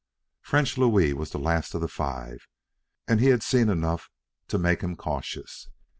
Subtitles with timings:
[0.41, 2.47] French Louis was the last of the five,
[3.07, 4.09] and he had seen enough
[4.47, 5.69] to make him cautious.